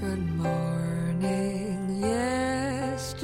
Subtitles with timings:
[0.00, 3.20] good morning yesterday.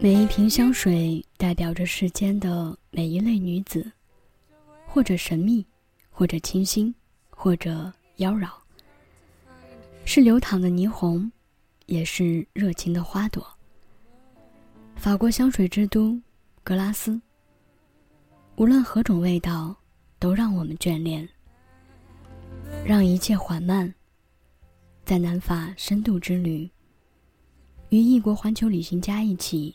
[0.00, 3.92] 每一瓶香水代表着世间的每一类女子
[4.86, 5.64] 或者神秘
[6.10, 6.92] 或者清新
[7.30, 8.50] 或者妖娆。
[10.04, 11.30] 是流淌的霓虹
[11.86, 13.46] 也是热情的花朵。
[14.96, 16.20] 法国香水之都
[16.64, 17.20] 格拉斯
[18.56, 19.76] 无论何种味道
[20.18, 21.28] 都让我们眷恋
[22.84, 23.94] 让一切缓慢
[25.08, 26.68] 在南法深度之旅，
[27.88, 29.74] 与异国环球旅行家一起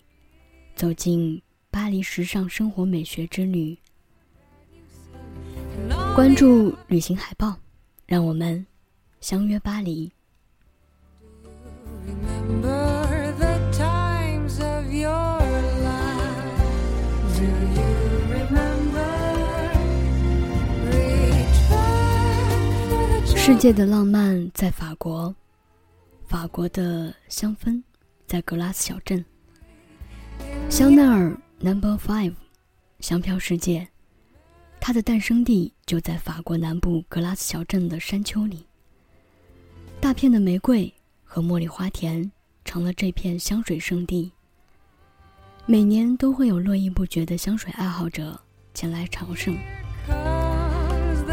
[0.75, 1.41] 走进
[1.71, 3.75] 巴黎时尚生活美学之旅。
[6.13, 7.57] 关注旅行海报，
[8.05, 8.63] 让我们
[9.21, 10.11] 相约巴黎。
[23.45, 25.35] 世界的浪漫在法国，
[26.25, 27.83] 法国的香氛
[28.25, 29.23] 在格拉斯小镇。
[30.69, 32.35] 香奈儿 Number Five，
[33.01, 33.85] 香飘世界，
[34.79, 38.65] 它的诞生地就在法国南部格拉斯小镇的山丘里。
[39.99, 40.93] 大片的玫瑰
[41.25, 42.31] 和茉莉花田
[42.63, 44.31] 成了这片香水圣地。
[45.65, 48.39] 每年都会有络绎不绝的香水爱好者
[48.73, 49.53] 前来朝圣，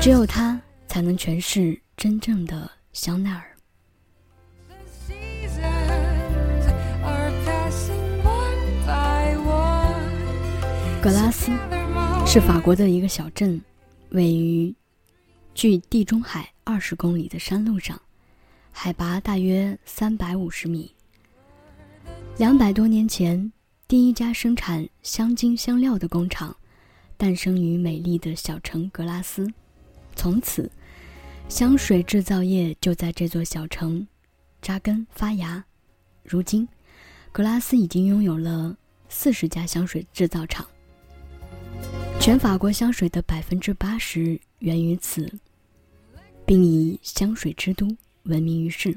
[0.01, 1.81] 只有它才能诠释。
[2.01, 3.55] 真正的香奈儿。
[11.03, 11.53] 格拉斯
[12.27, 13.61] 是法国的一个小镇，
[14.13, 14.75] 位于
[15.55, 18.01] 距地中海二十公里的山路上，
[18.73, 20.91] 海拔大约三百五十米。
[22.39, 23.53] 两百多年前，
[23.87, 26.57] 第一家生产香精香料的工厂
[27.19, 29.53] 诞生于美丽的小城格拉斯，
[30.17, 30.73] 从此。
[31.51, 34.07] 香水制造业就在这座小城
[34.63, 35.63] 扎根发芽。
[36.23, 36.67] 如今，
[37.33, 38.75] 格拉斯已经拥有了
[39.09, 40.65] 四十家香水制造厂。
[42.21, 45.29] 全法国香水的百分之八十源于此，
[46.47, 47.85] 并以香水之都
[48.23, 48.97] 闻名于世。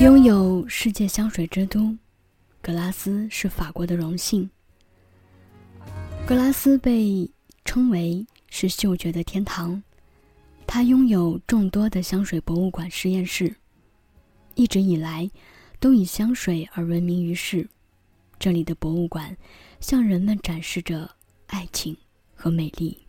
[0.00, 1.96] 拥有世界香水之都，
[2.60, 4.48] 格拉斯是法国的荣幸。
[6.24, 7.28] 格拉斯被
[7.64, 9.82] 称为是嗅觉的天堂，
[10.66, 13.54] 它拥有众多的香水博物馆实验室，
[14.54, 15.28] 一直以来
[15.80, 17.68] 都以香水而闻名于世。
[18.38, 19.36] 这里的博物馆
[19.80, 21.10] 向人们展示着
[21.48, 21.94] 爱情
[22.34, 23.01] 和美丽。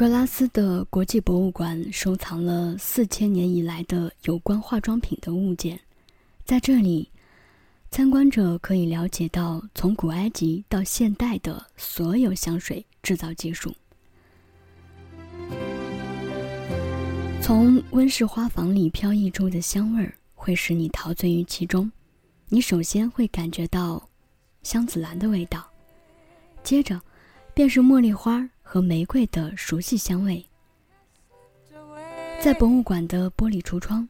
[0.00, 5.78] 格拉斯的国际博物馆收藏了四千年以来的有关化妆品的物件，
[6.42, 7.06] 在这里，
[7.90, 13.76] 参观者可以了解到从古埃及到现代的所有香水制造技术。
[17.42, 21.92] 从温室花房里飘溢出的香味儿会使你陶醉于其中，
[22.48, 24.08] 你首先会感觉到
[24.62, 25.70] 香子兰的味道，
[26.62, 26.98] 接着
[27.52, 28.48] 便是茉莉花。
[28.72, 30.46] 和玫瑰的熟悉香味，
[32.40, 34.08] 在博物馆的玻璃橱窗，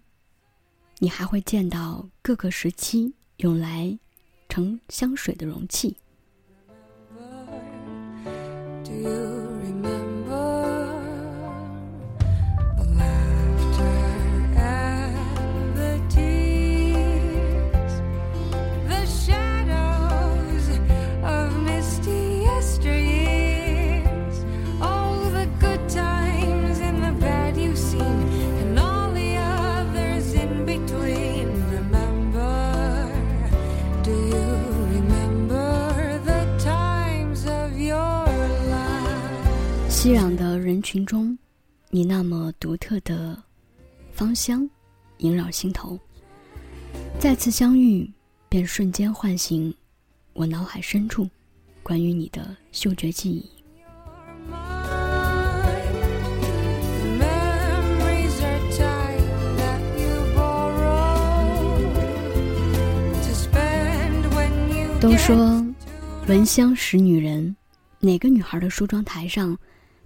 [0.98, 3.98] 你还会见到各个时期用来
[4.50, 5.96] 盛香水的容器。
[40.02, 41.36] 熙攘的人群中，
[41.90, 43.36] 你那么独特的
[44.14, 44.66] 芳香
[45.18, 46.00] 萦绕心头。
[47.18, 48.10] 再次相遇，
[48.48, 49.74] 便瞬间唤醒
[50.32, 51.28] 我脑海深处
[51.82, 53.44] 关于你的嗅觉记忆。
[64.98, 65.62] 都说
[66.26, 67.54] 闻香识女人，
[67.98, 69.54] 哪个女孩的梳妆台上？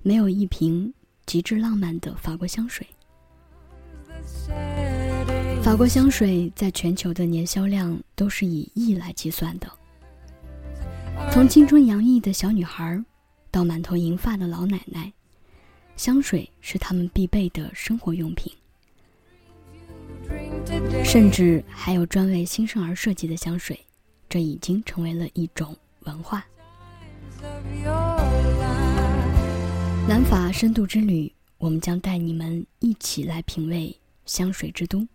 [0.06, 0.92] 没有一瓶
[1.24, 2.86] 极致浪漫的法国香水。
[5.62, 9.66] 法国香水在全球的年销量都是以亿来计算的。
[11.32, 13.02] 从青春洋溢的小女孩，
[13.50, 15.10] 到满头银发的老奶奶，
[15.96, 18.52] 香水是他们必备的生活用品。
[21.02, 23.78] 甚至还有专为新生儿设计的香水，
[24.28, 26.44] 这已经成为了一种文化。
[30.06, 35.08] 南法深度之旅，我们将带你们一起来品味香水之都，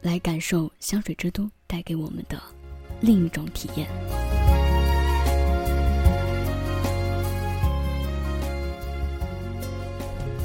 [0.00, 2.42] 来感受香水之都带给我们的
[3.00, 3.88] 另一种体验。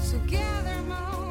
[0.03, 1.24] sogether mode